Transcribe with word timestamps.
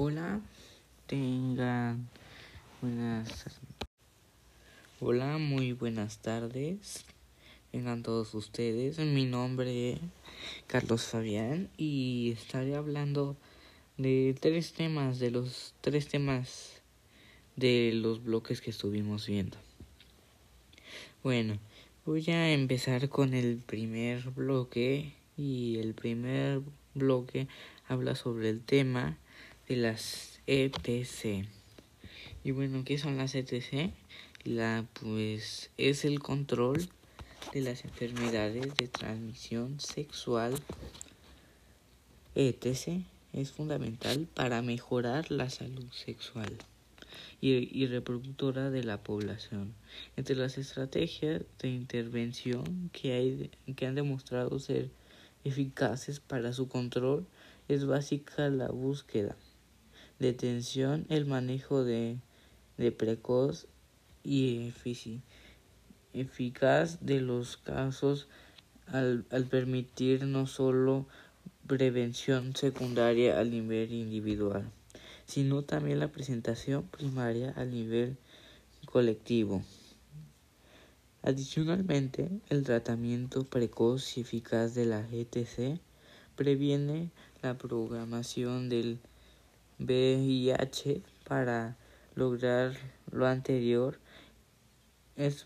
Hola, 0.00 0.40
tengan 1.08 2.08
buenas. 2.80 3.46
Hola, 5.00 5.38
muy 5.38 5.72
buenas 5.72 6.18
tardes. 6.18 7.04
Vengan 7.72 8.04
todos 8.04 8.32
ustedes. 8.34 9.00
Mi 9.00 9.26
nombre 9.26 9.94
es 9.94 9.98
Carlos 10.68 11.02
Fabián 11.02 11.68
y 11.76 12.30
estaré 12.30 12.76
hablando 12.76 13.36
de 13.96 14.36
tres 14.40 14.72
temas, 14.72 15.18
de 15.18 15.32
los 15.32 15.74
tres 15.80 16.06
temas 16.06 16.80
de 17.56 17.90
los 17.92 18.22
bloques 18.22 18.60
que 18.60 18.70
estuvimos 18.70 19.26
viendo. 19.26 19.56
Bueno, 21.24 21.58
voy 22.06 22.24
a 22.30 22.52
empezar 22.52 23.08
con 23.08 23.34
el 23.34 23.56
primer 23.56 24.30
bloque 24.30 25.12
y 25.36 25.78
el 25.78 25.94
primer 25.94 26.60
bloque 26.94 27.48
habla 27.88 28.14
sobre 28.14 28.48
el 28.48 28.62
tema 28.62 29.18
de 29.68 29.76
las 29.76 30.40
ETC. 30.46 31.46
Y 32.42 32.50
bueno, 32.52 32.84
¿qué 32.84 32.96
son 32.96 33.18
las 33.18 33.34
ETC? 33.34 33.92
La 34.44 34.86
pues 34.94 35.70
es 35.76 36.06
el 36.06 36.20
control 36.20 36.88
de 37.52 37.60
las 37.60 37.84
enfermedades 37.84 38.74
de 38.76 38.88
transmisión 38.88 39.78
sexual. 39.78 40.54
ETC 42.34 43.04
es 43.34 43.52
fundamental 43.52 44.26
para 44.32 44.62
mejorar 44.62 45.30
la 45.30 45.50
salud 45.50 45.90
sexual 45.92 46.56
y, 47.40 47.68
y, 47.78 47.86
reproductora 47.86 48.70
de 48.70 48.84
la 48.84 49.02
población. 49.02 49.74
Entre 50.16 50.34
las 50.34 50.56
estrategias 50.56 51.42
de 51.58 51.68
intervención 51.68 52.90
que, 52.92 53.12
hay, 53.12 53.50
que 53.76 53.86
han 53.86 53.94
demostrado 53.94 54.58
ser 54.58 54.88
eficaces 55.44 56.20
para 56.20 56.52
su 56.52 56.68
control 56.68 57.26
es 57.68 57.84
básica 57.84 58.48
la 58.48 58.68
búsqueda, 58.68 59.36
detención, 60.18 61.06
el 61.08 61.26
manejo 61.26 61.84
de, 61.84 62.18
de 62.76 62.92
precoz 62.92 63.66
y 64.24 64.72
eficaz 66.12 66.98
de 67.00 67.20
los 67.20 67.56
casos 67.56 68.28
al, 68.86 69.24
al 69.30 69.44
permitir 69.44 70.24
no 70.24 70.46
solo 70.46 71.06
prevención 71.66 72.56
secundaria 72.56 73.38
al 73.38 73.50
nivel 73.50 73.92
individual, 73.92 74.70
sino 75.26 75.62
también 75.62 76.00
la 76.00 76.08
presentación 76.08 76.84
primaria 76.84 77.52
al 77.56 77.70
nivel 77.70 78.16
colectivo. 78.86 79.62
Adicionalmente, 81.22 82.30
el 82.48 82.62
tratamiento 82.62 83.44
precoz 83.44 84.16
y 84.16 84.22
eficaz 84.22 84.74
de 84.74 84.86
la 84.86 85.06
ETC 85.12 85.78
previene 86.36 87.10
la 87.42 87.58
programación 87.58 88.68
del 88.68 88.98
VIH 89.78 91.02
para 91.24 91.76
lograr 92.14 92.74
lo 93.10 93.26
anterior. 93.26 93.98
Es, 95.16 95.44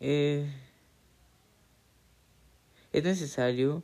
eh, 0.00 0.50
es 2.92 3.04
necesario 3.04 3.82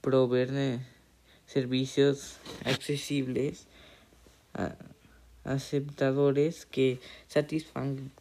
proveer 0.00 0.80
servicios 1.46 2.38
accesibles, 2.64 3.66
a, 4.54 4.74
aceptadores 5.44 6.66
que 6.66 7.00
satisfagan 7.28 8.12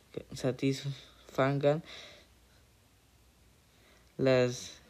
las 4.18 4.81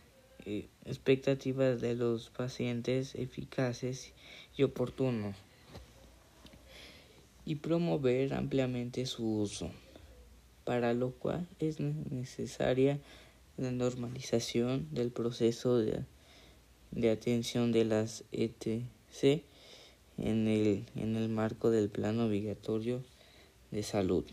expectativas 0.85 1.81
de 1.81 1.95
los 1.95 2.29
pacientes 2.29 3.15
eficaces 3.15 4.13
y 4.57 4.63
oportunos 4.63 5.35
y 7.45 7.55
promover 7.55 8.33
ampliamente 8.33 9.05
su 9.05 9.39
uso, 9.39 9.71
para 10.63 10.93
lo 10.93 11.11
cual 11.11 11.47
es 11.59 11.79
necesaria 11.79 12.99
la 13.57 13.71
normalización 13.71 14.87
del 14.91 15.11
proceso 15.11 15.77
de, 15.77 16.03
de 16.91 17.09
atención 17.09 17.71
de 17.71 17.85
las 17.85 18.23
ETC 18.31 19.43
en 20.17 20.47
el, 20.47 20.85
en 20.95 21.15
el 21.15 21.29
marco 21.29 21.71
del 21.71 21.89
plan 21.89 22.19
obligatorio 22.19 23.03
de 23.71 23.83
salud. 23.83 24.23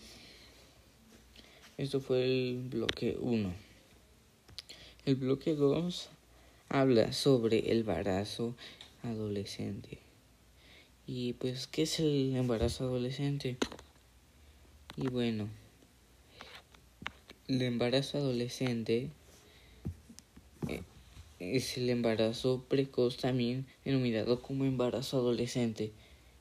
Esto 1.76 2.00
fue 2.00 2.24
el 2.24 2.68
bloque 2.68 3.16
1. 3.20 3.67
El 5.08 5.14
bloque 5.14 5.54
2 5.54 6.10
habla 6.68 7.14
sobre 7.14 7.72
el 7.72 7.78
embarazo 7.78 8.54
adolescente. 9.02 9.96
Y 11.06 11.32
pues, 11.32 11.66
¿qué 11.66 11.84
es 11.84 11.98
el 11.98 12.36
embarazo 12.36 12.84
adolescente? 12.84 13.56
Y 14.98 15.08
bueno, 15.08 15.48
el 17.46 17.62
embarazo 17.62 18.18
adolescente 18.18 19.08
eh, 20.68 20.82
es 21.38 21.78
el 21.78 21.88
embarazo 21.88 22.66
precoz 22.68 23.16
también 23.16 23.64
denominado 23.86 24.42
como 24.42 24.66
embarazo 24.66 25.16
adolescente. 25.16 25.90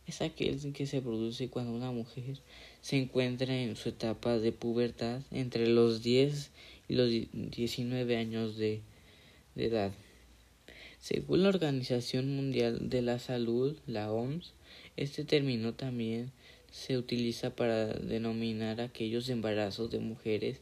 Es 0.07 0.21
aquel 0.21 0.73
que 0.73 0.87
se 0.87 1.01
produce 1.01 1.47
cuando 1.49 1.71
una 1.71 1.93
mujer 1.93 2.39
se 2.81 2.97
encuentra 2.97 3.57
en 3.57 3.77
su 3.77 3.87
etapa 3.87 4.37
de 4.37 4.51
pubertad 4.51 5.21
entre 5.31 5.67
los 5.67 6.03
10 6.03 6.51
y 6.75 6.76
los 6.95 7.09
19 7.09 8.17
años 8.17 8.57
de, 8.57 8.81
de 9.55 9.65
edad. 9.65 9.91
Según 10.99 11.43
la 11.43 11.49
Organización 11.49 12.35
Mundial 12.35 12.89
de 12.89 13.01
la 13.01 13.19
Salud, 13.19 13.77
la 13.85 14.11
OMS, 14.11 14.53
este 14.95 15.23
término 15.23 15.73
también 15.73 16.31
se 16.71 16.97
utiliza 16.97 17.55
para 17.55 17.87
denominar 17.87 18.81
aquellos 18.81 19.29
embarazos 19.29 19.91
de 19.91 19.99
mujeres 19.99 20.59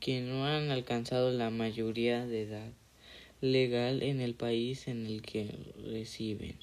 que 0.00 0.20
no 0.20 0.46
han 0.46 0.70
alcanzado 0.70 1.30
la 1.32 1.50
mayoría 1.50 2.26
de 2.26 2.42
edad 2.42 2.72
legal 3.40 4.02
en 4.02 4.20
el 4.20 4.34
país 4.34 4.88
en 4.88 5.06
el 5.06 5.22
que 5.22 5.54
reciben. 5.90 6.56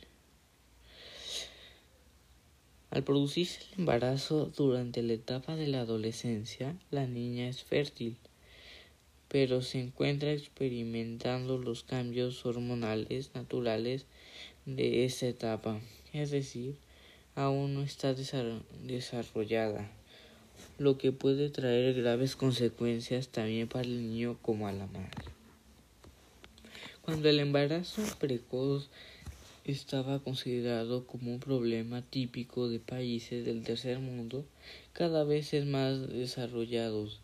Al 2.89 3.03
producirse 3.03 3.61
el 3.61 3.79
embarazo 3.79 4.51
durante 4.57 5.01
la 5.01 5.13
etapa 5.13 5.55
de 5.55 5.67
la 5.67 5.81
adolescencia, 5.81 6.75
la 6.89 7.07
niña 7.07 7.47
es 7.47 7.63
fértil, 7.63 8.17
pero 9.31 9.61
se 9.61 9.79
encuentra 9.79 10.33
experimentando 10.33 11.57
los 11.57 11.83
cambios 11.83 12.45
hormonales 12.45 13.31
naturales 13.33 14.05
de 14.65 15.05
esa 15.05 15.27
etapa, 15.27 15.79
es 16.11 16.31
decir, 16.31 16.75
aún 17.33 17.73
no 17.73 17.81
está 17.81 18.13
desarrollada, 18.13 19.89
lo 20.77 20.97
que 20.97 21.13
puede 21.13 21.49
traer 21.49 21.93
graves 21.93 22.35
consecuencias 22.35 23.29
también 23.29 23.69
para 23.69 23.85
el 23.85 24.01
niño 24.01 24.37
como 24.41 24.67
a 24.67 24.73
la 24.73 24.87
madre. 24.87 25.23
Cuando 27.01 27.29
el 27.29 27.39
embarazo 27.39 28.01
precoz 28.19 28.89
estaba 29.63 30.19
considerado 30.19 31.07
como 31.07 31.31
un 31.31 31.39
problema 31.39 32.01
típico 32.01 32.67
de 32.67 32.79
países 32.79 33.45
del 33.45 33.63
tercer 33.63 33.99
mundo, 33.99 34.43
cada 34.91 35.23
vez 35.23 35.53
es 35.53 35.65
más 35.65 36.09
desarrollados. 36.09 37.21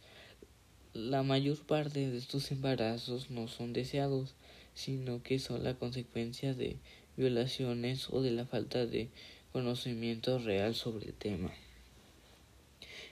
La 0.97 1.21
mayor 1.21 1.59
parte 1.59 2.09
de 2.09 2.17
estos 2.17 2.51
embarazos 2.51 3.29
no 3.29 3.47
son 3.47 3.71
deseados, 3.71 4.33
sino 4.73 5.21
que 5.21 5.37
son 5.37 5.63
la 5.63 5.75
consecuencia 5.75 6.55
de 6.55 6.77
violaciones 7.15 8.07
o 8.09 8.23
de 8.23 8.31
la 8.31 8.47
falta 8.47 8.87
de 8.87 9.09
conocimiento 9.51 10.39
real 10.39 10.73
sobre 10.73 11.05
el 11.05 11.13
tema. 11.13 11.51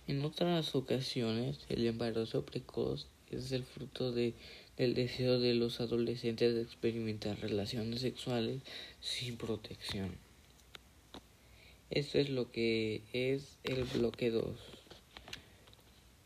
En 0.07 0.25
otras 0.25 0.73
ocasiones, 0.73 1.59
el 1.69 1.85
embarazo 1.85 2.43
precoz 2.43 3.05
es 3.29 3.51
el 3.51 3.63
fruto 3.63 4.11
de, 4.11 4.33
del 4.77 4.95
deseo 4.95 5.39
de 5.39 5.53
los 5.53 5.79
adolescentes 5.79 6.55
de 6.55 6.63
experimentar 6.63 7.39
relaciones 7.39 8.01
sexuales 8.01 8.63
sin 8.99 9.37
protección. 9.37 10.17
Esto 11.91 12.17
es 12.17 12.31
lo 12.31 12.51
que 12.51 13.03
es 13.13 13.59
el 13.63 13.83
bloque 13.83 14.31
2. 14.31 14.74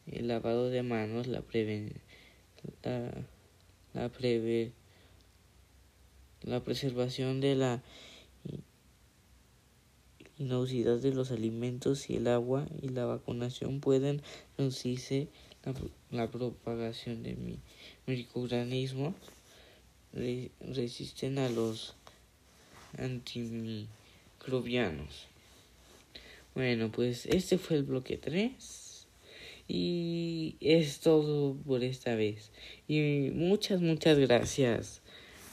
el 0.06 0.29
lavado 0.29 0.71
de 0.71 0.85
manos, 0.85 1.27
la 1.27 1.41
preven 1.41 1.95
la, 2.85 3.25
la, 3.95 4.11
la 6.43 6.61
preservación 6.65 7.41
de 7.41 7.56
la 7.56 7.83
inocuidad 10.39 10.99
de 10.99 11.12
los 11.12 11.33
alimentos 11.33 12.11
y 12.11 12.17
el 12.17 12.29
agua 12.29 12.69
y 12.81 12.91
la 12.91 13.06
vacunación 13.06 13.81
pueden 13.81 14.23
reducirse 14.56 15.27
la, 15.65 15.75
la 16.12 16.31
propagación 16.31 17.25
de 17.25 17.59
microorganismos 18.06 19.17
resisten 20.12 21.38
a 21.38 21.49
los 21.49 21.94
antimicrobianos. 22.99 25.28
Bueno, 26.55 26.90
pues 26.90 27.26
este 27.26 27.58
fue 27.58 27.76
el 27.76 27.84
bloque 27.84 28.16
3 28.16 28.88
y 29.69 30.56
es 30.60 31.00
todo 31.00 31.55
por 31.55 31.84
esta 31.84 32.14
vez. 32.14 32.50
Y 32.88 33.31
muchas, 33.34 33.81
muchas 33.81 34.19
gracias 34.19 35.02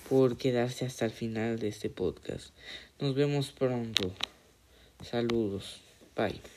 por 0.09 0.37
quedarse 0.37 0.85
hasta 0.85 1.05
el 1.05 1.11
final 1.11 1.59
de 1.59 1.67
este 1.67 1.89
podcast. 1.89 2.51
Nos 2.99 3.13
vemos 3.13 3.51
pronto. 3.51 4.13
Saludos. 5.03 5.81
Bye. 6.15 6.54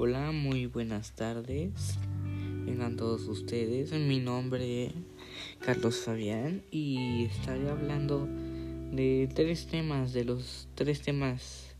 Hola, 0.00 0.30
muy 0.30 0.66
buenas 0.66 1.16
tardes. 1.16 1.98
Vengan 2.64 2.96
todos 2.96 3.26
ustedes. 3.26 3.90
Mi 3.90 4.20
nombre 4.20 4.86
es 4.86 4.92
Carlos 5.58 5.96
Fabián 5.96 6.62
y 6.70 7.24
estaré 7.24 7.68
hablando 7.68 8.28
de 8.92 9.28
tres 9.34 9.66
temas, 9.66 10.12
de 10.12 10.24
los 10.24 10.68
tres 10.76 11.02
temas 11.02 11.74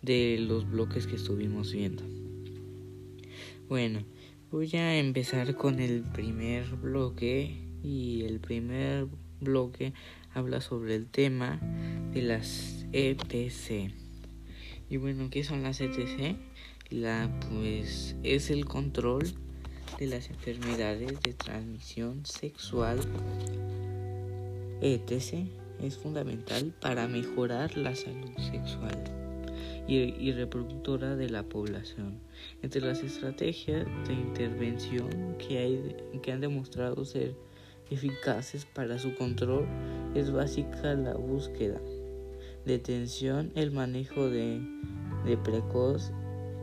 de 0.00 0.38
los 0.38 0.70
bloques 0.70 1.08
que 1.08 1.16
estuvimos 1.16 1.72
viendo. 1.72 2.04
Bueno, 3.68 4.04
voy 4.52 4.70
a 4.76 4.96
empezar 4.96 5.56
con 5.56 5.80
el 5.80 6.04
primer 6.04 6.66
bloque 6.76 7.56
y 7.82 8.22
el 8.26 8.38
primer 8.38 9.08
bloque 9.40 9.92
habla 10.32 10.60
sobre 10.60 10.94
el 10.94 11.08
tema 11.08 11.58
de 12.12 12.22
las 12.22 12.86
ETC. 12.92 13.92
Y 14.88 14.96
bueno, 14.98 15.30
¿qué 15.30 15.42
son 15.42 15.64
las 15.64 15.80
ETC? 15.80 16.36
La 16.90 17.30
pues 17.48 18.16
es 18.24 18.50
el 18.50 18.64
control 18.64 19.32
de 19.98 20.06
las 20.08 20.28
enfermedades 20.28 21.20
de 21.20 21.34
transmisión 21.34 22.26
sexual 22.26 22.98
etc. 24.80 25.46
es 25.80 25.96
fundamental 25.96 26.72
para 26.80 27.06
mejorar 27.06 27.76
la 27.76 27.94
salud 27.94 28.30
sexual 28.50 29.04
y, 29.86 30.32
reproductora 30.32 31.16
de 31.16 31.28
la 31.28 31.42
población. 31.42 32.20
Entre 32.62 32.80
las 32.80 33.02
estrategias 33.02 33.86
de 34.06 34.14
intervención 34.14 35.36
que, 35.38 35.58
hay, 35.58 35.96
que 36.22 36.32
han 36.32 36.40
demostrado 36.40 37.04
ser 37.04 37.34
eficaces 37.90 38.66
para 38.66 38.98
su 38.98 39.14
control 39.16 39.66
es 40.14 40.30
básica 40.30 40.94
la 40.94 41.14
búsqueda, 41.14 41.80
detención, 42.64 43.50
el 43.56 43.72
manejo 43.72 44.28
de, 44.28 44.60
de 45.24 45.36
precoz 45.36 46.12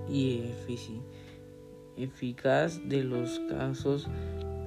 y 0.09 0.43
eficaz 1.97 2.79
de 2.87 3.03
los 3.03 3.39
casos 3.49 4.07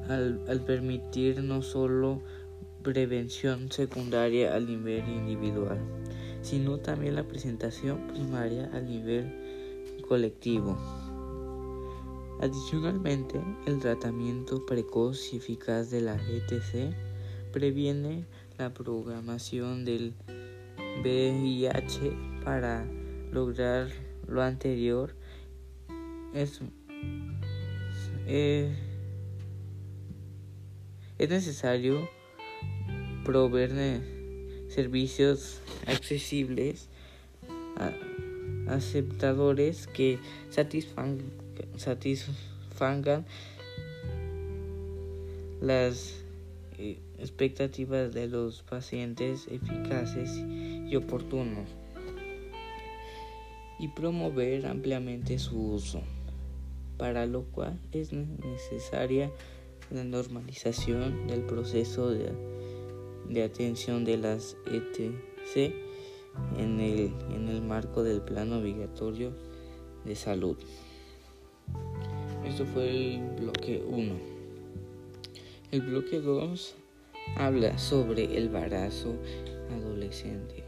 al, 0.09 0.63
permitir 0.67 1.43
no 1.43 1.63
solo 1.63 2.21
prevención 2.83 3.71
secundaria 3.71 4.55
al 4.55 4.67
nivel 4.67 5.09
individual, 5.09 5.79
sino 6.43 6.79
también 6.79 7.15
la 7.15 7.25
presentación 7.25 8.09
primaria 8.09 8.71
al 8.73 8.87
nivel 8.87 10.01
colectivo. 10.09 10.77
Adicionalmente, 12.41 13.41
el 13.67 13.79
tratamiento 13.79 14.65
precoz 14.65 15.33
y 15.33 15.37
eficaz 15.37 15.91
de 15.91 16.01
la 16.01 16.15
ETC 16.15 16.95
previene 17.53 18.25
la 18.59 18.73
programación 18.73 19.85
del 19.85 20.15
VIH 21.03 22.13
para 22.45 22.87
lograr 23.31 23.89
lo 24.27 24.43
anterior 24.43 25.15
es, 26.35 26.61
eh, 28.27 28.75
es 31.19 31.29
necesario 31.29 32.09
proveer 33.25 34.03
servicios 34.69 35.61
accesibles, 35.87 36.89
aceptadores 38.69 39.87
que 39.87 40.19
satisfagan, 40.51 41.19
satisfagan 41.77 43.27
las 45.61 46.15
eh, 46.79 46.99
expectativas 47.19 48.13
de 48.15 48.29
los 48.29 48.63
pacientes 48.63 49.47
eficaces 49.51 50.31
y 50.37 50.97
oportunos 50.97 51.69
y 53.79 53.89
promover 53.89 54.67
ampliamente 54.67 55.39
su 55.39 55.73
uso 55.73 56.03
para 57.01 57.25
lo 57.25 57.45
cual 57.45 57.81
es 57.93 58.13
necesaria 58.13 59.33
la 59.91 60.05
normalización 60.05 61.27
del 61.29 61.41
proceso 61.41 62.11
de, 62.11 62.31
de 63.27 63.43
atención 63.43 64.05
de 64.05 64.19
las 64.19 64.59
ETC 64.67 65.75
en 66.59 66.79
el, 66.79 67.15
en 67.35 67.49
el 67.49 67.63
marco 67.63 68.03
del 68.03 68.21
plan 68.21 68.53
obligatorio 68.53 69.33
de 70.05 70.15
salud. 70.15 70.59
Esto 72.45 72.67
fue 72.67 73.15
el 73.15 73.31
bloque 73.31 73.83
1. 73.89 74.15
El 75.73 75.81
bloque 75.81 76.21
2 76.21 76.75
habla 77.37 77.79
sobre 77.79 78.25
el 78.25 78.49
embarazo 78.49 79.15
adolescente. 79.71 80.65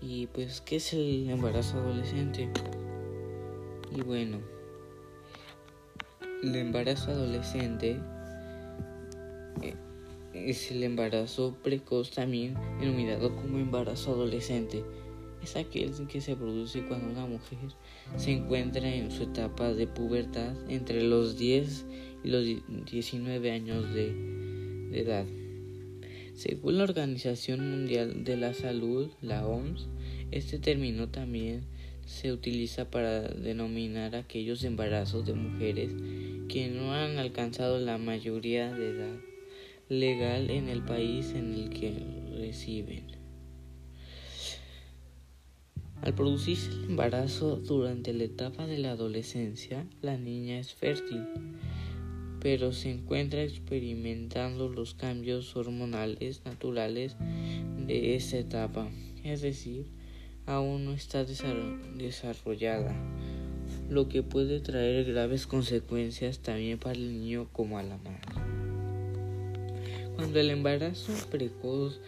Y 0.00 0.26
pues, 0.28 0.62
¿qué 0.62 0.76
es 0.76 0.94
el 0.94 1.28
embarazo 1.28 1.76
adolescente? 1.76 2.48
Y 3.94 4.00
bueno, 4.00 4.38
el 6.42 6.54
embarazo 6.54 7.10
adolescente 7.10 8.00
eh, 9.62 9.74
es 10.32 10.70
el 10.70 10.84
embarazo 10.84 11.56
precoz 11.62 12.12
también 12.12 12.54
denominado 12.80 13.34
como 13.34 13.58
embarazo 13.58 14.12
adolescente. 14.12 14.84
Es 15.42 15.56
aquel 15.56 15.92
que 16.08 16.20
se 16.20 16.36
produce 16.36 16.84
cuando 16.84 17.10
una 17.10 17.26
mujer 17.26 17.58
se 18.16 18.32
encuentra 18.32 18.92
en 18.92 19.10
su 19.10 19.24
etapa 19.24 19.72
de 19.72 19.86
pubertad 19.86 20.54
entre 20.68 21.02
los 21.02 21.38
10 21.38 21.86
y 22.24 22.28
los 22.28 22.44
19 22.90 23.50
años 23.50 23.92
de, 23.94 24.12
de 24.90 25.00
edad. 25.00 25.26
Según 26.34 26.78
la 26.78 26.84
Organización 26.84 27.68
Mundial 27.70 28.24
de 28.24 28.36
la 28.36 28.54
Salud, 28.54 29.10
la 29.20 29.46
OMS, 29.46 29.88
este 30.30 30.58
término 30.58 31.08
también 31.08 31.62
se 32.08 32.32
utiliza 32.32 32.90
para 32.90 33.20
denominar 33.20 34.16
aquellos 34.16 34.64
embarazos 34.64 35.26
de 35.26 35.34
mujeres 35.34 35.92
que 36.48 36.68
no 36.68 36.94
han 36.94 37.18
alcanzado 37.18 37.78
la 37.78 37.98
mayoría 37.98 38.72
de 38.72 38.90
edad 38.90 39.16
legal 39.90 40.48
en 40.50 40.68
el 40.68 40.82
país 40.82 41.34
en 41.34 41.52
el 41.52 41.68
que 41.68 41.92
reciben. 42.38 43.04
Al 46.00 46.14
producirse 46.14 46.70
el 46.70 46.84
embarazo 46.84 47.56
durante 47.56 48.14
la 48.14 48.24
etapa 48.24 48.66
de 48.66 48.78
la 48.78 48.92
adolescencia, 48.92 49.86
la 50.00 50.16
niña 50.16 50.58
es 50.58 50.72
fértil, 50.72 51.26
pero 52.40 52.72
se 52.72 52.90
encuentra 52.90 53.42
experimentando 53.42 54.70
los 54.70 54.94
cambios 54.94 55.54
hormonales 55.56 56.42
naturales 56.46 57.16
de 57.86 58.14
esta 58.14 58.38
etapa, 58.38 58.88
es 59.24 59.42
decir, 59.42 59.97
aún 60.48 60.86
no 60.86 60.92
está 60.92 61.24
desarrollada, 61.24 62.96
lo 63.90 64.08
que 64.08 64.22
puede 64.22 64.60
traer 64.60 65.04
graves 65.04 65.46
consecuencias 65.46 66.38
también 66.38 66.78
para 66.78 66.94
el 66.94 67.12
niño 67.12 67.48
como 67.52 67.78
a 67.78 67.82
la 67.82 67.98
madre. 67.98 68.20
Cuando 70.16 70.40
el 70.40 70.50
embarazo 70.50 71.12
precoz 71.30 72.00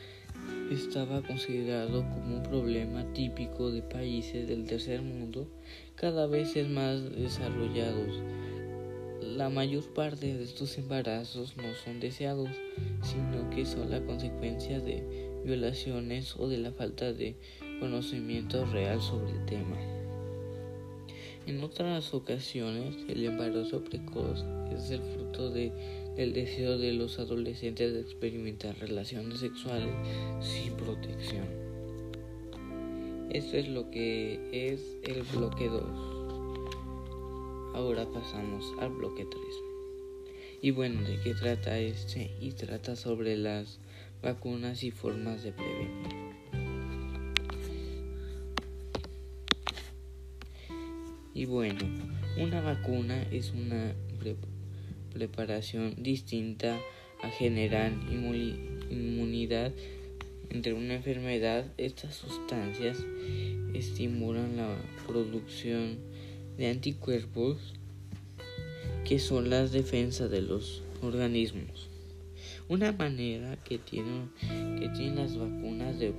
estaba 0.73 1.21
considerado 1.23 2.03
como 2.09 2.39
un 2.39 2.43
problema 2.43 3.05
típico 3.13 3.71
de 3.71 3.83
países 3.83 4.49
del 4.49 4.65
tercer 4.65 5.03
mundo 5.03 5.47
cada 5.95 6.27
vez 6.27 6.57
es 6.57 6.69
más 6.69 7.15
desarrollados. 7.15 8.23
La 9.21 9.51
mayor 9.51 9.85
parte 9.93 10.35
de 10.35 10.43
estos 10.43 10.79
embarazos 10.79 11.57
no 11.59 11.75
son 11.85 12.01
deseados, 12.01 12.49
sino 13.03 13.51
que 13.51 13.67
son 13.67 13.91
la 13.91 14.01
consecuencia 14.01 14.81
de 14.81 15.05
violaciones 15.45 16.37
o 16.39 16.49
de 16.49 16.59
la 16.59 16.73
falta 16.73 17.13
de 17.13 17.37
conocimiento 17.81 18.65
real 18.67 19.01
sobre 19.01 19.33
el 19.33 19.47
tema. 19.47 19.77
En 21.47 21.65
otras 21.65 22.15
ocasiones, 22.15 22.97
el 23.09 23.25
embarazo 23.25 23.83
precoz 23.83 24.45
es 24.73 24.91
el 24.91 25.01
fruto 25.01 25.51
de 25.51 25.73
el 26.17 26.33
deseo 26.35 26.79
de 26.79 26.93
los 26.93 27.19
adolescentes 27.19 27.95
de 27.95 28.01
experimentar 28.01 28.79
relaciones 28.79 29.41
sexuales 29.41 29.93
sin 30.41 30.75
protección. 30.75 31.47
Esto 33.31 33.57
es 33.57 33.69
lo 33.69 33.91
que 33.91 34.39
es 34.53 34.99
el 35.03 35.23
bloque 35.23 35.69
2. 35.69 35.83
Ahora 37.75 38.07
pasamos 38.13 38.75
al 38.81 38.91
bloque 38.91 39.25
3. 39.25 39.43
Y 40.63 40.73
bueno, 40.73 41.03
¿de 41.09 41.19
qué 41.21 41.33
trata 41.35 41.79
este? 41.79 42.33
Y 42.41 42.53
trata 42.53 42.97
sobre 42.97 43.37
las 43.37 43.79
vacunas 44.23 44.83
y 44.83 44.91
formas 44.91 45.43
de 45.43 45.53
prevenir. 45.53 46.20
Y 51.41 51.47
bueno, 51.47 51.81
una 52.37 52.61
vacuna 52.61 53.23
es 53.31 53.55
una 53.55 53.95
preparación 55.15 55.95
distinta 56.03 56.79
a 57.23 57.31
generar 57.31 57.93
inmunidad 58.91 59.73
entre 60.51 60.75
una 60.75 60.97
enfermedad. 60.97 61.65
Estas 61.79 62.15
sustancias 62.15 62.99
estimulan 63.73 64.59
la 64.59 64.77
producción 65.07 65.97
de 66.59 66.69
anticuerpos 66.69 67.73
que 69.07 69.19
son 69.19 69.49
las 69.49 69.73
defensas 69.73 70.31
de 70.31 70.43
los 70.43 70.83
organismos. 71.01 71.89
Una 72.69 72.93
manera 72.93 73.57
que 73.65 73.79
tienen, 73.79 74.31
que 74.79 74.91
tienen 74.91 75.17
las 75.17 75.39
vacunas 75.39 75.99
de 75.99 76.13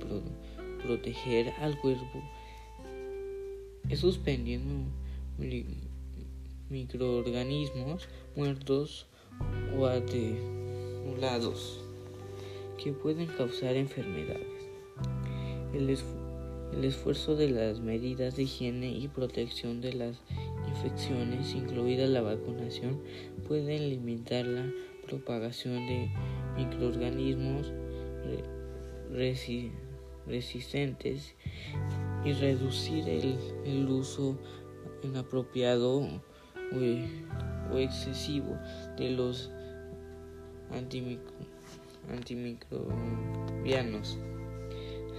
proteger 0.84 1.50
al 1.60 1.78
cuerpo 1.78 2.20
es 3.88 4.00
suspendiendo 4.00 4.90
microorganismos 6.68 8.08
muertos 8.36 9.06
o 9.76 9.86
atenuados 9.86 11.80
que 12.82 12.92
pueden 12.92 13.26
causar 13.26 13.76
enfermedades. 13.76 14.46
El, 15.72 15.88
esfuerzo 16.84 17.36
de 17.36 17.50
las 17.50 17.80
medidas 17.80 18.36
de 18.36 18.44
higiene 18.44 18.88
y 18.88 19.08
protección 19.08 19.80
de 19.80 19.92
las 19.92 20.20
infecciones, 20.68 21.54
incluida 21.54 22.06
la 22.06 22.22
vacunación, 22.22 23.00
pueden 23.46 23.90
limitar 23.90 24.46
la 24.46 24.72
propagación 25.06 25.86
de 25.86 26.10
microorganismos 26.56 27.72
resistentes 30.26 31.34
y 32.24 32.32
reducir 32.32 33.08
el, 33.08 33.36
el 33.64 33.88
uso 33.88 34.38
inapropiado 35.02 36.00
o, 36.00 36.20
excesivo 37.78 38.58
de 38.96 39.10
los 39.10 39.50
antimicrobianos. 42.10 44.18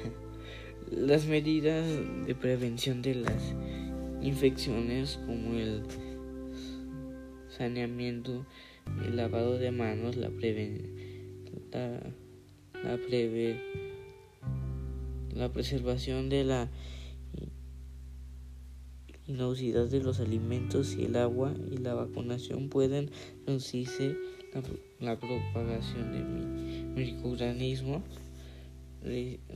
Las 0.91 1.25
medidas 1.25 1.87
de 2.27 2.35
prevención 2.35 3.01
de 3.01 3.15
las 3.15 3.55
infecciones 4.21 5.17
como 5.25 5.55
el 5.55 5.81
saneamiento, 7.49 8.45
el 9.05 9.15
lavado 9.15 9.57
de 9.57 9.71
manos, 9.71 10.17
la, 10.17 10.29
la, 11.71 11.99
la, 12.83 12.97
preve 12.97 13.59
la 15.33 15.51
preservación 15.51 16.29
de 16.29 16.43
la 16.43 16.69
inocuidad 19.27 19.88
de 19.88 20.01
los 20.01 20.20
alimentos 20.20 20.96
y 20.96 21.06
el 21.06 21.15
agua 21.15 21.53
y 21.72 21.77
la 21.77 21.94
vacunación 21.94 22.68
pueden 22.70 23.12
reducirse 23.46 24.18
la, 25.00 25.20
propagación 25.20 26.12
de 26.12 26.24
microorganismos 27.01 28.01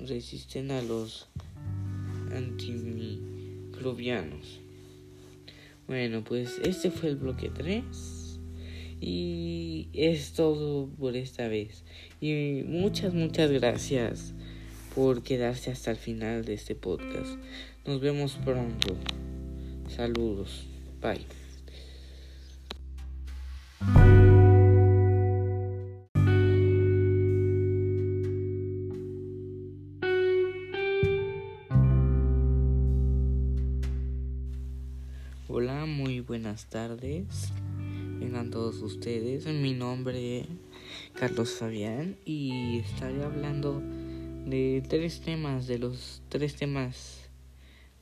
resisten 0.05 0.71
a 0.71 0.81
los 0.81 1.29
antimicrobianos. 2.33 4.59
Bueno, 5.87 6.23
pues 6.23 6.59
este 6.63 6.89
fue 6.91 7.09
el 7.09 7.15
bloque 7.15 7.49
3 7.49 7.83
y 8.99 9.87
es 9.93 10.33
todo 10.33 10.89
por 10.89 11.15
esta 11.15 11.47
vez. 11.47 11.85
Y 12.19 12.63
muchas, 12.65 13.13
muchas 13.13 13.51
gracias 13.51 14.33
por 14.95 15.23
quedarse 15.23 15.71
hasta 15.71 15.91
el 15.91 15.97
final 15.97 16.43
de 16.43 16.55
este 16.55 16.75
podcast. 16.75 17.37
Nos 17.85 18.01
vemos 18.01 18.37
pronto. 18.43 18.97
Saludos. 19.97 20.63
Bye. 21.01 21.25
Hola, 35.47 35.87
muy 35.87 36.19
buenas 36.19 36.69
tardes. 36.69 37.51
Vengan 38.19 38.51
todos 38.51 38.83
ustedes. 38.83 39.47
Mi 39.47 39.73
nombre 39.73 40.41
es 40.41 40.47
Carlos 41.15 41.55
Fabián 41.55 42.17
y 42.23 42.77
estaré 42.81 43.23
hablando 43.23 43.81
de 44.45 44.83
tres 44.87 45.21
temas, 45.21 45.65
de 45.65 45.79
los 45.79 46.21
tres 46.29 46.55
temas 46.55 47.26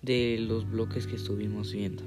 de 0.06 0.38
los 0.40 0.70
bloques 0.70 1.08
que 1.08 1.16
estuvimos 1.16 1.74
viendo. 1.74 2.04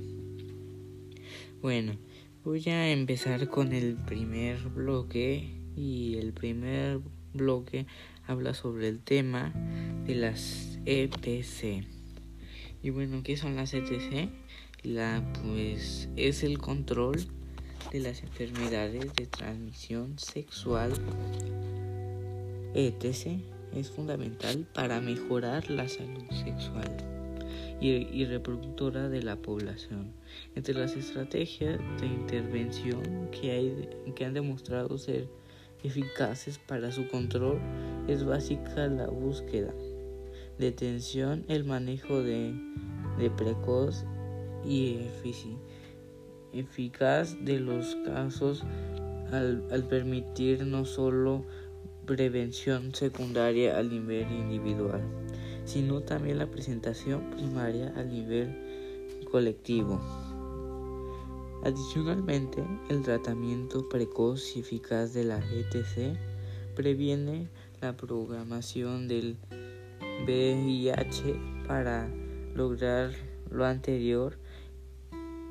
Bueno, 1.61 1.97
voy 2.45 2.63
a 2.69 2.91
empezar 2.93 3.49
con 3.49 3.73
el 3.73 3.97
primer 3.97 4.61
bloque 4.69 5.51
y 5.77 6.17
el 6.17 6.33
primer 6.33 7.01
bloque 7.35 7.87
habla 8.27 8.55
sobre 8.55 8.89
el 8.89 9.01
tema 9.01 9.53
de 10.07 10.15
las 10.15 10.79
ETC. 10.87 11.85
Y 12.83 12.91
bueno, 12.91 13.23
¿qué 13.25 13.37
son 13.37 13.57
las 13.57 13.75
ETC? 13.75 14.31
La 14.85 15.33
pues 15.43 16.09
es 16.15 16.45
el 16.45 16.59
control 16.59 17.27
de 17.91 17.99
las 17.99 18.23
enfermedades 18.23 19.13
de 19.15 19.27
transmisión 19.27 20.17
sexual. 20.21 20.93
ETC 22.75 23.41
es 23.75 23.91
fundamental 23.91 24.69
para 24.73 25.01
mejorar 25.01 25.69
la 25.69 25.89
salud 25.89 26.31
sexual 26.31 27.18
y, 27.81 28.25
reproductora 28.25 29.09
de 29.09 29.23
la 29.23 29.37
población. 29.37 30.13
Entre 30.55 30.75
las 30.75 30.97
estrategias 30.97 31.79
de 32.01 32.07
intervención 32.07 33.29
que, 33.31 33.53
hay, 33.53 33.89
que 34.15 34.25
han 34.25 34.35
demostrado 34.35 34.99
ser 34.99 35.29
eficaces 35.85 36.59
para 36.59 36.91
su 36.91 37.09
control 37.09 37.59
es 38.09 38.25
básica 38.25 38.89
la 38.89 39.07
búsqueda, 39.07 39.73
detención, 40.59 41.45
el 41.49 41.65
manejo 41.65 42.23
de, 42.23 42.53
precoz 43.37 44.05
y 44.65 44.99
eficaz 46.53 47.37
de 47.45 47.61
los 47.61 47.97
casos 48.05 48.65
al, 49.31 49.65
al 49.71 49.85
permitir 49.85 50.67
no 50.67 50.85
solo 50.85 51.45
prevención 52.07 52.95
secundaria 52.95 53.77
al 53.77 53.91
nivel 53.91 54.31
individual, 54.33 55.03
sino 55.69 56.01
también 56.01 56.39
la 56.39 56.51
presentación 56.51 57.29
primaria 57.31 57.93
a 57.95 58.03
nivel 58.03 58.57
colectivo. 59.31 60.01
Adicionalmente, 61.63 62.65
el 62.89 63.03
tratamiento 63.03 63.87
precoz 63.91 64.57
y 64.57 64.61
eficaz 64.61 65.13
de 65.13 65.25
la 65.25 65.39
ETC 65.39 66.17
previene 66.75 67.51
la 67.83 67.95
programación 67.97 69.09
del 69.09 69.37
VIH 70.25 71.35
para 71.67 72.09
lograr 72.55 73.11
lo 73.51 73.67
anterior 73.67 74.39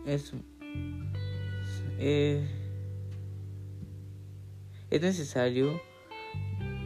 es, 0.05 0.33
eh, 2.00 2.43
es 4.89 5.01
necesario 5.01 5.79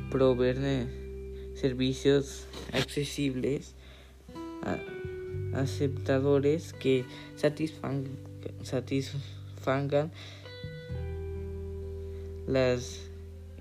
proveer 0.09 1.00
servicios 1.61 2.47
accesibles, 2.73 3.75
aceptadores 5.53 6.73
que 6.73 7.05
satisfagan 7.35 8.07
las 12.47 13.01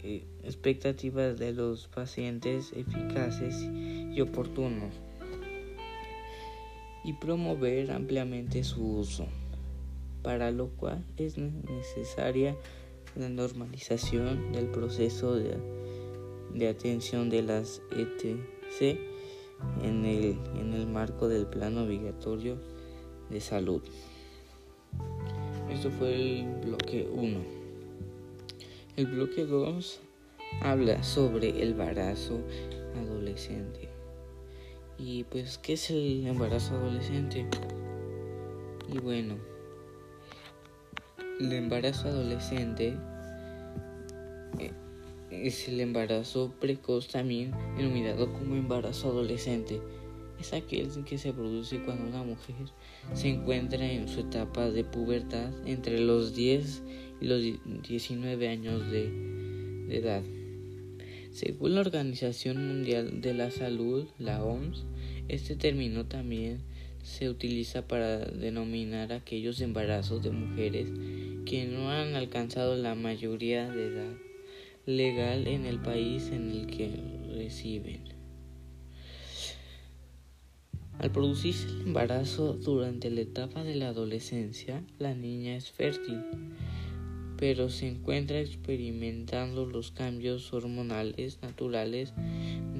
eh, 0.03 0.25
expectativas 0.45 1.39
de 1.39 1.53
los 1.53 1.89
pacientes 1.89 2.73
eficaces 2.73 3.69
y 3.71 4.19
oportunos 4.23 4.95
y 7.05 7.13
promover 7.13 7.93
ampliamente 7.93 8.65
su 8.65 8.97
uso, 8.97 9.27
para 10.23 10.51
lo 10.51 10.69
cual 10.69 11.05
es 11.19 11.37
necesaria 11.37 12.57
la 13.15 13.29
normalización 13.29 14.53
del 14.53 14.69
proceso 14.69 15.35
de, 15.35 15.80
de 16.55 16.69
atención 16.69 17.31
de 17.31 17.43
las 17.43 17.83
ETC 17.91 18.99
en 19.83 20.05
el, 20.05 20.39
en 20.57 20.73
el 20.73 20.87
marco 20.87 21.29
del 21.29 21.47
plan 21.47 21.77
obligatorio 21.79 22.57
de 23.31 23.41
salud. 23.41 23.83
Esto 25.71 25.91
fue 25.91 26.15
el 26.15 26.55
bloque 26.65 27.09
1. 27.13 27.39
El 28.97 29.07
bloque 29.07 29.47
2 29.47 30.01
habla 30.63 31.03
sobre 31.03 31.63
el 31.63 31.71
embarazo 31.71 32.41
adolescente. 32.97 33.89
Y 34.99 35.25
pues, 35.25 35.59
¿qué 35.59 35.75
es 35.75 35.91
el 35.91 36.27
embarazo 36.27 36.75
adolescente? 36.75 37.47
Y 38.93 38.99
bueno, 38.99 39.37
el 41.41 41.53
embarazo 41.53 42.09
adolescente 42.09 42.97
eh, 44.59 44.73
es 45.31 45.69
el 45.69 45.81
embarazo 45.81 46.53
precoz 46.61 47.09
también 47.09 47.53
denominado 47.77 48.33
como 48.33 48.57
embarazo 48.57 49.09
adolescente. 49.09 49.81
Es 50.41 50.53
aquel 50.53 50.89
que 51.05 51.19
se 51.19 51.33
produce 51.33 51.81
cuando 51.81 52.07
una 52.07 52.23
mujer 52.23 52.57
se 53.15 53.29
encuentra 53.29 53.85
en 53.91 54.09
su 54.09 54.21
etapa 54.21 54.71
de 54.71 54.85
pubertad 54.85 55.51
entre 55.67 56.01
los 56.01 56.35
10 56.35 56.83
y 57.21 57.27
los 57.27 57.43
19 57.87 58.49
años 58.49 58.91
de, 58.91 59.11
de 59.89 59.97
edad. 59.97 60.23
Según 61.31 61.75
la 61.75 61.83
Organización 61.83 62.67
Mundial 62.67 63.21
de 63.21 63.35
la 63.35 63.51
Salud, 63.51 64.09
la 64.19 64.43
OMS, 64.43 64.85
este 65.29 65.55
término 65.57 66.07
también 66.07 66.59
se 67.03 67.29
utiliza 67.29 67.87
para 67.87 68.19
denominar 68.19 69.13
aquellos 69.13 69.61
embarazos 69.61 70.23
de 70.23 70.31
mujeres 70.31 70.91
que 71.45 71.67
no 71.67 71.91
han 71.91 72.15
alcanzado 72.15 72.77
la 72.77 72.95
mayoría 72.95 73.71
de 73.71 73.87
edad 73.87 74.30
legal 74.97 75.47
en 75.47 75.67
el 75.67 75.81
país 75.81 76.31
en 76.31 76.51
el 76.51 76.67
que 76.67 76.91
reciben. 77.35 78.11
Al 80.99 81.11
producirse 81.11 81.67
el 81.67 81.81
embarazo 81.81 82.53
durante 82.53 83.09
la 83.09 83.23
etapa 83.23 83.65
de 83.65 83.75
la 83.75 83.89
adolescencia, 83.89 84.85
la 84.99 85.15
niña 85.15 85.57
es 85.57 85.71
fértil, 85.71 86.21
pero 87.39 87.71
se 87.71 87.89
encuentra 87.89 88.39
experimentando 88.39 89.65
los 89.65 89.93
cambios 89.93 90.53
hormonales 90.53 91.39
naturales 91.41 92.13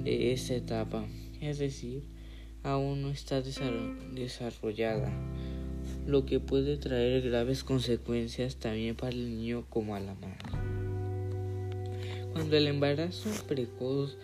de 0.05 0.33
esa 0.33 0.55
etapa, 0.55 1.07
es 1.41 1.59
decir, 1.59 2.03
aún 2.63 3.01
no 3.01 3.09
está 3.09 3.41
desarrollada, 3.41 5.11
lo 6.07 6.27
que 6.27 6.41
puede 6.41 6.77
traer 6.77 7.23
graves 7.23 7.65
consecuencias 7.65 8.57
también 8.57 8.97
para 8.97 9.13
el 9.13 9.31
niño 9.31 9.65
como 9.71 9.95
a 9.95 10.01
la 10.01 10.15
madre. 10.15 10.60
Cuando 12.33 12.57
el 12.57 12.69
embarazo 12.69 13.29
precoz 13.49 14.17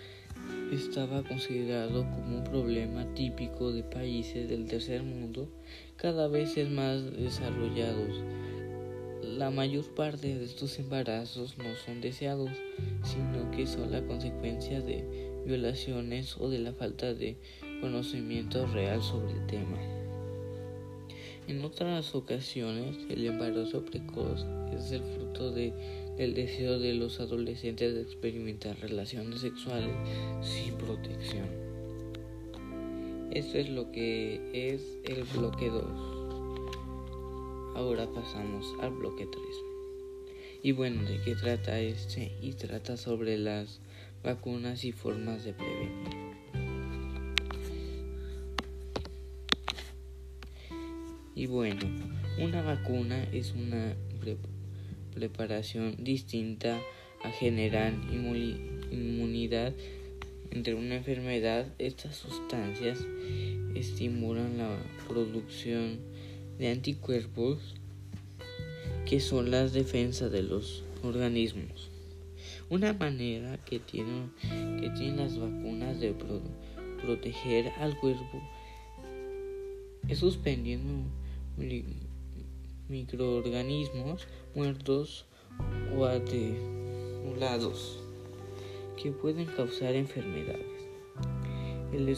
estaba 0.73 1.25
considerado 1.25 2.05
como 2.05 2.39
un 2.39 2.45
problema 2.45 3.05
típico 3.15 3.73
de 3.73 3.83
países 3.83 4.49
del 4.49 4.67
tercer 4.67 5.03
mundo, 5.03 5.49
cada 5.97 6.29
vez 6.29 6.57
es 6.57 6.71
más 6.71 7.13
desarrollados. 7.17 8.23
La 9.23 9.51
mayor 9.51 9.85
parte 9.95 10.39
de 10.39 10.45
estos 10.45 10.79
embarazos 10.79 11.59
no 11.59 11.75
son 11.85 12.01
deseados, 12.01 12.51
sino 13.03 13.51
que 13.51 13.67
son 13.67 13.91
la 13.91 14.03
consecuencia 14.03 14.81
de 14.81 15.43
violaciones 15.45 16.37
o 16.39 16.49
de 16.49 16.61
la 16.61 16.73
falta 16.73 17.13
de 17.13 17.37
conocimiento 17.81 18.67
real 18.69 19.03
sobre 19.03 19.33
el 19.33 19.47
tema. 19.47 19.79
En 21.49 21.65
otras 21.65 22.15
ocasiones, 22.15 22.99
el 23.09 23.27
embarazo 23.27 23.85
precoz 23.85 24.45
es 24.77 24.91
el 24.93 25.03
fruto 25.03 25.53
de 25.53 25.73
el 26.19 26.35
deseo 26.35 26.79
de 26.79 26.95
los 26.95 27.21
adolescentes 27.21 27.95
de 27.95 28.01
experimentar 28.01 28.79
relaciones 28.81 29.41
sexuales 29.41 29.95
sin 30.41 30.75
protección. 30.75 31.47
Esto 33.33 33.59
es 33.59 33.69
lo 33.69 33.93
que 33.93 34.41
es 34.55 34.99
el 35.05 35.25
bloque 35.25 35.69
2. 35.69 35.83
Ahora 37.77 38.07
pasamos 38.11 38.65
al 38.81 38.93
bloque 38.93 39.27
3. 39.27 39.43
Y 40.63 40.73
bueno, 40.73 41.03
¿de 41.03 41.21
qué 41.21 41.35
trata 41.35 41.79
este? 41.79 42.33
Y 42.41 42.55
trata 42.55 42.97
sobre 42.97 43.37
las 43.37 43.81
vacunas 44.25 44.85
y 44.85 44.93
formas 44.93 45.45
de 45.45 45.53
prevenir. 45.53 46.17
Y 51.35 51.47
bueno, 51.47 51.83
una 52.39 52.63
vacuna 52.63 53.23
es 53.25 53.53
una 53.53 53.95
preparación 55.17 55.97
distinta 55.99 56.79
a 57.25 57.31
generar 57.31 57.93
inmunidad 58.13 59.73
entre 60.51 60.75
una 60.75 60.97
enfermedad. 60.97 61.67
Estas 61.79 62.17
sustancias 62.17 62.99
estimulan 63.75 64.59
la 64.59 64.77
producción 65.09 65.99
de 66.59 66.69
anticuerpos 66.69 67.75
que 69.07 69.21
son 69.21 69.51
las 69.51 69.73
defensas 69.73 70.31
de 70.31 70.43
los 70.43 70.85
organismos. 71.03 71.91
Una 72.69 72.93
manera 72.93 73.57
que 73.65 73.79
tienen, 73.79 74.33
que 74.81 74.91
tienen 74.91 75.17
las 75.17 75.39
vacunas 75.39 75.99
de 75.99 76.15
proteger 77.01 77.71
al 77.79 77.99
cuerpo 77.99 78.43
es 80.09 80.19
suspendiendo 80.19 81.09
microorganismos 82.89 84.29
muertos 84.55 85.27
o 85.97 86.05
atenuados 86.05 87.99
que 89.01 89.11
pueden 89.13 89.47
causar 89.47 89.95
enfermedades. 89.95 90.67
El, 91.93 92.09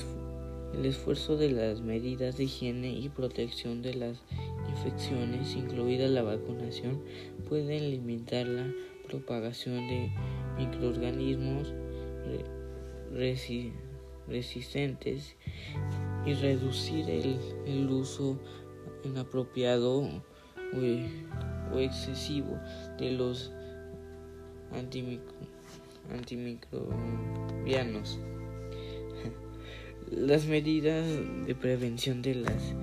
esfuerzo 0.84 1.36
de 1.36 1.50
las 1.50 1.80
medidas 1.80 2.36
de 2.36 2.44
higiene 2.44 2.92
y 2.92 3.08
protección 3.08 3.82
de 3.82 3.94
las 3.94 4.22
infecciones, 4.68 5.56
incluida 5.56 6.06
la 6.08 6.22
vacunación, 6.22 7.02
pueden 7.48 7.90
limitar 7.90 8.46
la 8.46 8.70
propagación 9.06 9.88
de 9.88 10.12
microorganismos 10.58 11.72
resistentes 14.28 15.34
y 16.26 16.34
reducir 16.34 17.08
el 17.08 17.90
uso 17.90 18.38
inapropiado 19.04 20.06
o, 20.74 21.78
excesivo 21.78 22.58
de 22.98 23.12
los 23.12 23.52
antimicrobianos. 26.10 28.18
Las 30.10 30.46
medidas 30.46 31.06
de 31.46 31.54
prevención 31.54 32.22
de 32.22 32.34
las 32.36 32.74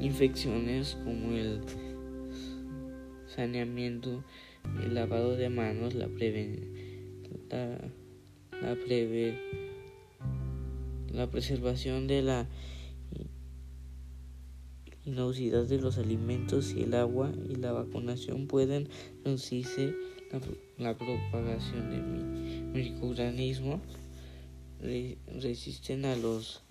infecciones 0.00 0.98
como 1.04 1.30
el 1.32 1.60
saneamiento, 3.28 4.24
el 4.82 4.94
lavado 4.94 5.36
de 5.36 5.48
manos, 5.48 5.94
la, 5.94 6.08
la, 7.50 7.78
la, 8.60 8.76
la 11.12 11.30
preservación 11.30 12.08
de 12.08 12.22
la 12.22 12.48
inocuidad 15.06 15.64
de 15.64 15.78
los 15.78 15.98
alimentos 15.98 16.74
y 16.74 16.82
el 16.82 16.94
agua 16.94 17.32
y 17.48 17.54
la 17.54 17.72
vacunación 17.72 18.46
pueden 18.46 18.88
reducirse 19.24 19.94
la, 20.78 20.94
propagación 20.94 21.90
de 21.90 22.82
microorganismos 22.82 23.80
resisten 25.40 26.04
a 26.04 26.14
los 26.16 26.62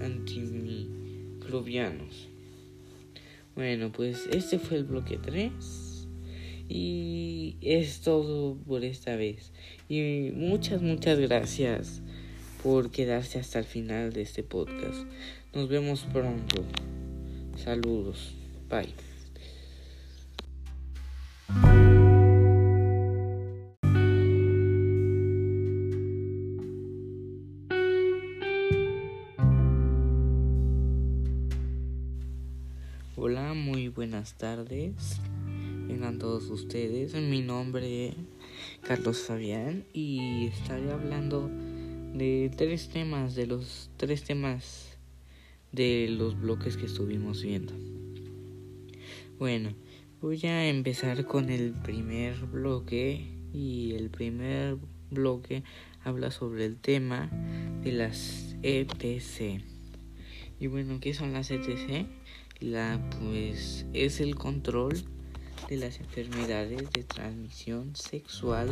antimicrobianos. 0.00 2.28
Bueno, 3.54 3.92
pues 3.92 4.26
este 4.30 4.58
fue 4.58 4.78
el 4.78 4.84
bloque 4.84 5.18
3 5.18 6.08
y 6.68 7.56
es 7.60 8.00
todo 8.00 8.56
por 8.56 8.84
esta 8.84 9.16
vez. 9.16 9.52
Y 9.88 10.30
muchas, 10.34 10.82
muchas 10.82 11.18
gracias 11.18 12.02
por 12.62 12.90
quedarse 12.90 13.38
hasta 13.38 13.58
el 13.58 13.64
final 13.64 14.12
de 14.12 14.20
este 14.22 14.42
podcast. 14.42 15.06
Nos 15.52 15.68
vemos 15.68 16.06
pronto. 16.12 16.64
Saludos. 17.64 18.34
Bye. 18.70 18.94
Hola, 33.16 33.52
muy 33.52 33.88
buenas 33.88 34.38
tardes. 34.38 35.20
Vengan 35.86 36.18
todos 36.18 36.48
ustedes. 36.48 37.12
Mi 37.14 37.42
nombre 37.42 38.08
es 38.08 38.14
Carlos 38.80 39.18
Fabián 39.26 39.84
y 39.92 40.46
estaré 40.46 40.90
hablando 40.90 41.50
de 42.14 42.50
tres 42.56 42.88
temas, 42.88 43.34
de 43.34 43.46
los 43.46 43.90
tres 43.98 44.24
temas 44.24 44.89
de 45.72 46.08
los 46.10 46.40
bloques 46.40 46.76
que 46.76 46.86
estuvimos 46.86 47.42
viendo. 47.42 47.72
Bueno, 49.38 49.74
voy 50.20 50.44
a 50.46 50.68
empezar 50.68 51.24
con 51.26 51.50
el 51.50 51.72
primer 51.72 52.34
bloque 52.46 53.26
y 53.52 53.92
el 53.94 54.10
primer 54.10 54.76
bloque 55.10 55.62
habla 56.04 56.30
sobre 56.30 56.66
el 56.66 56.76
tema 56.76 57.30
de 57.82 57.92
las 57.92 58.56
ETC. 58.62 59.62
Y 60.58 60.66
bueno, 60.66 61.00
¿qué 61.00 61.14
son 61.14 61.32
las 61.32 61.50
ETC? 61.50 62.06
La 62.60 63.00
pues 63.18 63.86
es 63.94 64.20
el 64.20 64.34
control 64.34 65.02
de 65.68 65.76
las 65.76 66.00
enfermedades 66.00 66.90
de 66.90 67.04
transmisión 67.04 67.96
sexual 67.96 68.70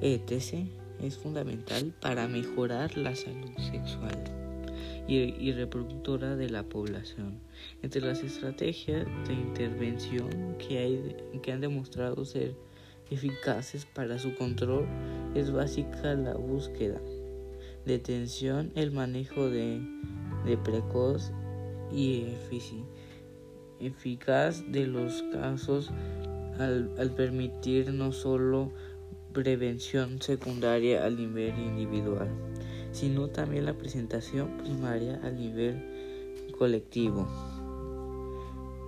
etc. 0.00 0.66
es 1.02 1.18
fundamental 1.18 1.94
para 2.00 2.26
mejorar 2.26 2.96
la 2.96 3.14
salud 3.14 3.52
sexual 3.58 4.39
y, 5.06 5.52
reproductora 5.52 6.36
de 6.36 6.50
la 6.50 6.62
población. 6.62 7.40
Entre 7.82 8.00
las 8.00 8.22
estrategias 8.22 9.06
de 9.26 9.34
intervención 9.34 10.56
que, 10.58 10.78
hay, 10.78 11.16
que 11.42 11.52
han 11.52 11.60
demostrado 11.60 12.24
ser 12.24 12.54
eficaces 13.10 13.86
para 13.86 14.18
su 14.18 14.34
control 14.36 14.86
es 15.34 15.50
básica 15.50 16.14
la 16.14 16.34
búsqueda, 16.34 17.00
detención, 17.84 18.70
el 18.76 18.92
manejo 18.92 19.48
de, 19.48 19.82
precoz 20.64 21.32
y 21.92 22.26
eficaz 23.80 24.64
de 24.70 24.86
los 24.86 25.22
casos 25.32 25.90
al, 26.58 26.92
al 26.98 27.10
permitir 27.14 27.92
no 27.92 28.12
solo 28.12 28.70
prevención 29.32 30.20
secundaria 30.20 31.04
al 31.04 31.16
nivel 31.16 31.58
individual, 31.58 32.28
sino 32.92 33.28
también 33.28 33.64
la 33.64 33.74
presentación 33.74 34.58
primaria 34.58 35.20
al 35.22 35.36
nivel 35.36 36.50
colectivo. 36.58 37.26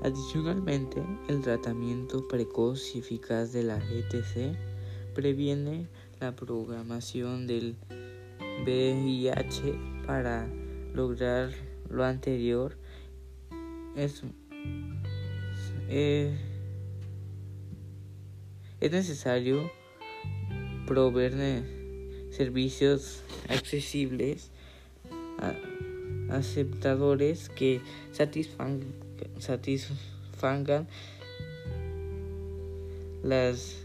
Adicionalmente, 0.02 1.02
el 1.28 1.40
tratamiento 1.42 2.26
precoz 2.26 2.94
y 2.94 2.98
eficaz 2.98 3.52
de 3.52 3.62
la 3.62 3.76
ETC 3.76 4.56
previene 5.14 5.88
la 6.20 6.34
programación 6.34 7.46
del 7.46 7.76
VIH 8.64 9.74
para 10.06 10.48
lograr 10.92 11.50
lo 11.88 12.04
anterior 12.04 12.76
es, 13.94 14.22
eh, 15.88 16.36
es 18.80 18.90
necesario 18.90 19.70
proveer 20.86 21.81
servicios 22.32 23.22
accesibles, 23.48 24.50
aceptadores 26.30 27.48
que 27.50 27.80
satisfagan, 28.10 28.80
las 33.22 33.76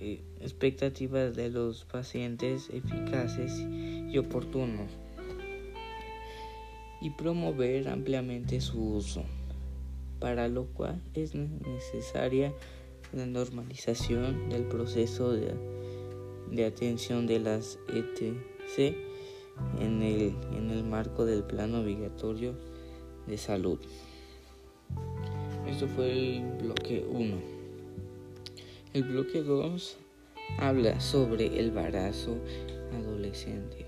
eh, 0.00 0.20
expectativas 0.40 1.36
de 1.36 1.50
los 1.50 1.84
pacientes 1.84 2.68
eficaces 2.72 3.52
y 3.60 4.18
oportunos 4.18 4.90
y 7.00 7.10
promover 7.10 7.88
ampliamente 7.88 8.60
su 8.60 8.94
uso 8.94 9.24
para 10.18 10.48
lo 10.48 10.66
cual 10.66 11.00
es 11.14 11.34
necesaria 11.34 12.52
la 13.12 13.26
normalización 13.26 14.48
del 14.48 14.64
proceso 14.64 15.32
de, 15.32 15.52
atención 16.60 17.26
de 17.26 17.40
las 17.40 17.78
ETC 17.88 18.96
en 19.80 20.02
el, 20.02 20.34
en 20.56 20.70
el 20.70 20.84
marco 20.84 21.24
del 21.24 21.44
plan 21.44 21.74
obligatorio 21.74 22.54
de 23.26 23.38
salud. 23.38 23.78
Esto 25.66 25.88
fue 25.88 26.36
el 26.36 26.42
bloque 26.62 27.04
1. 27.08 27.36
El 28.94 29.04
bloque 29.04 29.42
2 29.42 29.96
habla 30.58 31.00
sobre 31.00 31.46
el 31.58 31.68
embarazo 31.68 32.36
adolescente. 32.92 33.86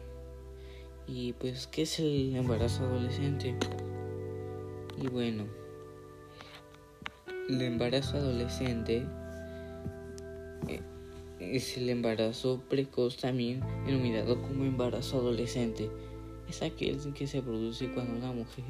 Y 1.06 1.34
pues, 1.34 1.66
¿qué 1.66 1.82
es 1.82 1.98
el 1.98 2.34
embarazo 2.36 2.84
adolescente? 2.84 3.54
Y 5.00 5.08
bueno, 5.08 5.44
el 7.48 7.60
embarazo 7.60 8.16
adolescente 8.16 9.04
eh, 10.68 10.80
es 11.40 11.76
el 11.76 11.88
embarazo 11.88 12.62
precoz 12.68 13.16
también 13.16 13.60
denominado 13.86 14.40
como 14.40 14.64
embarazo 14.64 15.18
adolescente. 15.18 15.90
Es 16.48 16.62
aquel 16.62 16.98
que 17.14 17.26
se 17.26 17.42
produce 17.42 17.90
cuando 17.90 18.16
una 18.16 18.32
mujer 18.32 18.64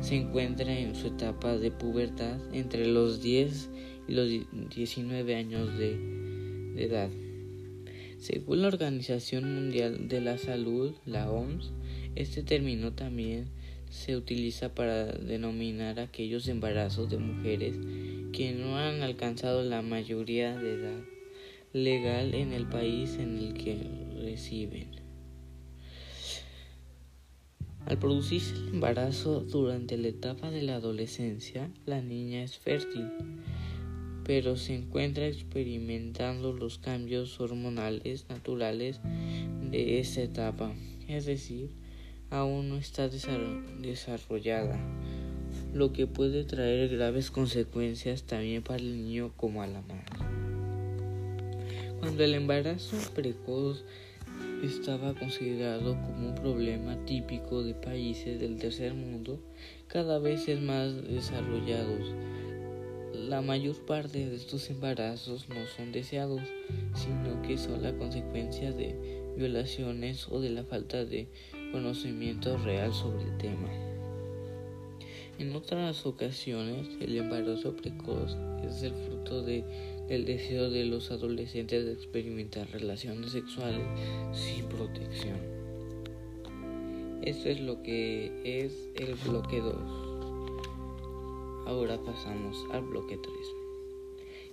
se 0.00 0.16
encuentra 0.16 0.76
en 0.76 0.94
su 0.94 1.08
etapa 1.08 1.56
de 1.56 1.70
pubertad 1.70 2.38
entre 2.52 2.86
los 2.86 3.22
10 3.22 3.70
y 4.08 4.12
los 4.12 4.28
19 4.74 5.34
años 5.36 5.78
de, 5.78 5.96
de 6.74 6.84
edad. 6.84 7.10
Según 8.18 8.62
la 8.62 8.68
Organización 8.68 9.54
Mundial 9.54 10.08
de 10.08 10.20
la 10.20 10.38
Salud, 10.38 10.94
la 11.06 11.30
OMS, 11.30 11.72
este 12.14 12.42
término 12.42 12.92
también 12.92 13.46
se 13.90 14.16
utiliza 14.16 14.74
para 14.74 15.06
denominar 15.06 16.00
aquellos 16.00 16.48
embarazos 16.48 17.10
de 17.10 17.18
mujeres 17.18 17.76
que 18.32 18.52
no 18.52 18.78
han 18.78 19.02
alcanzado 19.02 19.62
la 19.62 19.82
mayoría 19.82 20.56
de 20.56 20.74
edad 20.74 21.11
legal 21.72 22.34
en 22.34 22.52
el 22.52 22.66
país 22.66 23.16
en 23.18 23.38
el 23.38 23.54
que 23.54 23.78
reciben. 24.20 24.88
Al 27.86 27.98
producirse 27.98 28.54
el 28.54 28.68
embarazo 28.68 29.40
durante 29.40 29.96
la 29.96 30.08
etapa 30.08 30.50
de 30.50 30.62
la 30.62 30.76
adolescencia, 30.76 31.70
la 31.84 32.00
niña 32.00 32.42
es 32.42 32.58
fértil, 32.58 33.08
pero 34.24 34.56
se 34.56 34.74
encuentra 34.74 35.26
experimentando 35.26 36.52
los 36.52 36.78
cambios 36.78 37.40
hormonales 37.40 38.26
naturales 38.28 39.00
de 39.70 39.98
esta 39.98 40.22
etapa, 40.22 40.72
es 41.08 41.26
decir, 41.26 41.70
aún 42.30 42.68
no 42.68 42.76
está 42.76 43.08
desarrollada, 43.08 44.78
lo 45.74 45.92
que 45.92 46.06
puede 46.06 46.44
traer 46.44 46.88
graves 46.88 47.30
consecuencias 47.30 48.24
también 48.24 48.62
para 48.62 48.78
el 48.78 48.96
niño 49.02 49.32
como 49.36 49.62
a 49.62 49.66
la 49.66 49.82
madre. 49.82 50.21
Cuando 52.02 52.24
el 52.24 52.34
embarazo 52.34 52.96
precoz 53.14 53.84
estaba 54.64 55.14
considerado 55.14 55.94
como 55.94 56.30
un 56.30 56.34
problema 56.34 56.96
típico 57.04 57.62
de 57.62 57.74
países 57.74 58.40
del 58.40 58.56
tercer 58.56 58.92
mundo, 58.92 59.38
cada 59.86 60.18
vez 60.18 60.48
es 60.48 60.60
más 60.60 61.00
desarrollados. 61.06 62.12
La 63.14 63.40
mayor 63.40 63.76
parte 63.86 64.28
de 64.28 64.34
estos 64.34 64.68
embarazos 64.68 65.48
no 65.48 65.64
son 65.76 65.92
deseados, 65.92 66.42
sino 66.92 67.40
que 67.42 67.56
son 67.56 67.84
la 67.84 67.92
consecuencia 67.92 68.72
de 68.72 68.96
violaciones 69.36 70.26
o 70.28 70.40
de 70.40 70.50
la 70.50 70.64
falta 70.64 71.04
de 71.04 71.28
conocimiento 71.70 72.58
real 72.58 72.92
sobre 72.92 73.22
el 73.22 73.38
tema. 73.38 73.68
En 75.38 75.54
otras 75.54 76.04
ocasiones, 76.04 76.88
el 77.00 77.16
embarazo 77.16 77.76
precoz 77.76 78.36
es 78.66 78.82
el 78.82 78.92
fruto 78.92 79.42
de, 79.42 79.64
del 80.08 80.24
deseo 80.24 80.70
de 80.70 80.84
los 80.84 81.10
adolescentes 81.10 81.84
de 81.84 81.92
experimentar 81.92 82.70
relaciones 82.70 83.32
sexuales 83.32 83.86
sin 84.32 84.64
protección. 84.66 85.38
Esto 87.22 87.48
es 87.48 87.60
lo 87.60 87.82
que 87.82 88.32
es 88.44 88.72
el 88.96 89.14
bloque 89.14 89.60
2. 89.60 89.74
Ahora 91.66 91.96
pasamos 92.02 92.66
al 92.72 92.82
bloque 92.82 93.16
3. 93.16 93.34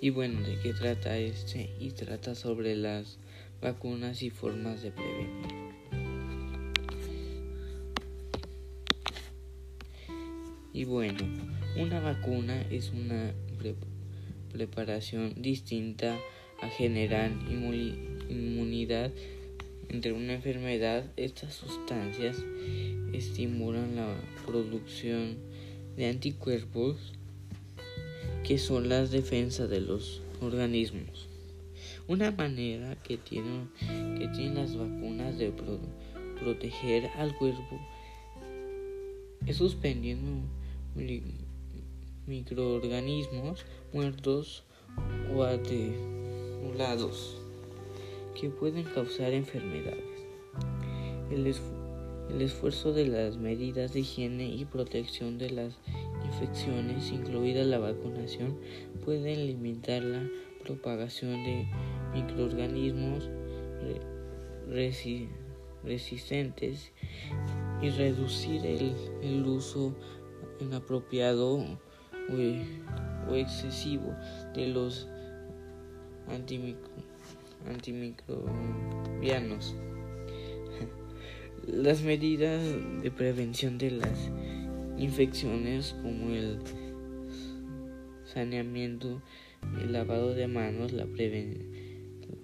Y 0.01 0.11
bueno, 0.11 0.41
¿de 0.41 0.59
qué 0.59 0.73
trata 0.73 1.17
este? 1.17 1.71
Y 1.79 1.91
trata 1.91 2.35
sobre 2.35 2.75
las 2.75 3.17
vacunas 3.61 4.21
y 4.21 4.29
formas 4.29 4.81
de 4.81 4.91
prevenir. 4.91 5.69
Y 10.71 10.85
bueno, 10.85 11.19
una 11.75 11.99
vacuna 11.99 12.61
es 12.69 12.91
una 12.91 13.33
preparación 14.51 15.41
distinta 15.41 16.17
a 16.61 16.69
generar 16.69 17.31
inmunidad 17.49 19.11
entre 19.89 20.13
una 20.13 20.33
enfermedad, 20.33 21.03
estas 21.17 21.55
sustancias 21.55 22.37
estimulan 23.11 23.95
la 23.95 24.15
producción 24.45 25.37
de 25.97 26.07
anticuerpos 26.07 27.13
que 28.43 28.59
son 28.59 28.87
las 28.87 29.09
defensas 29.09 29.67
de 29.69 29.81
los 29.81 30.21
organismos. 30.41 31.27
Una 32.07 32.29
manera 32.31 32.95
que 33.03 33.17
tienen, 33.17 33.69
que 33.79 34.27
tienen 34.27 34.55
las 34.55 34.77
vacunas 34.77 35.37
de 35.39 35.51
proteger 36.39 37.07
al 37.17 37.35
cuerpo 37.35 37.79
es 39.47 39.57
suspendiendo 39.57 40.43
microorganismos 42.29 43.65
muertos 43.91 44.63
o 45.35 45.43
atenuados 45.43 47.37
que 48.39 48.49
pueden 48.49 48.83
causar 48.83 49.33
enfermedades. 49.33 50.05
El, 51.31 51.47
esfuerzo 52.41 52.93
de 52.93 53.07
las 53.07 53.37
medidas 53.37 53.93
de 53.93 54.01
higiene 54.01 54.45
y 54.45 54.63
protección 54.65 55.39
de 55.39 55.49
las 55.49 55.79
infecciones, 56.23 57.11
incluida 57.11 57.63
la 57.63 57.79
vacunación, 57.79 58.59
pueden 59.03 59.47
limitar 59.47 60.03
la 60.03 60.29
propagación 60.63 61.43
de 61.43 61.67
microorganismos 62.13 63.27
resistentes 65.83 66.91
y 67.81 67.89
reducir 67.89 68.65
el, 68.65 69.45
uso 69.47 69.95
inapropiado 70.59 71.79
o, 72.31 73.35
excesivo 73.35 74.15
de 74.53 74.67
los 74.67 75.09
antimicrobianos. 77.67 79.75
Las 81.67 82.01
medidas 82.01 82.63
de 83.03 83.11
prevención 83.11 83.77
de 83.77 83.91
las 83.91 84.31
infecciones 84.97 85.95
como 86.01 86.31
el 86.31 86.57
saneamiento, 88.25 89.21
el 89.81 89.91
lavado 89.93 90.33
de 90.33 90.47
manos, 90.47 90.93
la, 90.93 91.05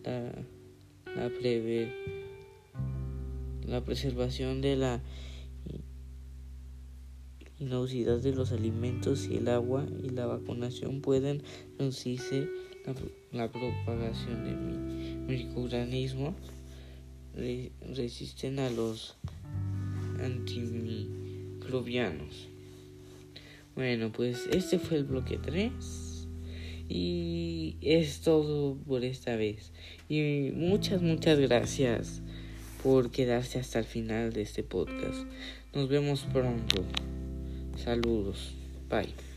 la, 0.04 0.32
la, 1.16 1.32
la 3.66 3.84
preservación 3.84 4.62
de 4.62 4.76
la 4.76 5.02
inocuidad 7.60 8.20
de 8.20 8.34
los 8.34 8.52
alimentos 8.52 9.28
y 9.28 9.38
el 9.38 9.48
agua 9.48 9.86
y 10.04 10.10
la 10.10 10.26
vacunación 10.26 11.00
pueden 11.02 11.44
reducirse 11.78 12.50
la, 13.32 13.52
propagación 13.52 14.46
de 14.46 14.54
microorganismos 15.34 16.34
resisten 17.96 18.60
a 18.60 18.70
los 18.70 19.18
antimicrobianos. 20.22 22.50
Bueno, 23.76 24.12
pues 24.12 24.48
este 24.52 24.78
fue 24.80 24.98
el 24.98 25.04
bloque 25.04 25.38
3 25.38 25.72
y 26.88 27.76
es 27.82 28.22
todo 28.22 28.78
por 28.78 29.04
esta 29.04 29.36
vez. 29.36 29.74
Y 30.08 30.52
muchas, 30.54 31.02
muchas 31.02 31.40
gracias 31.40 32.22
por 32.84 33.12
quedarse 33.12 33.60
hasta 33.60 33.80
el 33.80 33.86
final 33.86 34.32
de 34.32 34.44
este 34.44 34.64
podcast. 34.64 35.26
Nos 35.74 35.90
vemos 35.90 36.26
pronto. 36.32 36.86
Saludos. 37.78 38.54
Bye. 38.90 39.35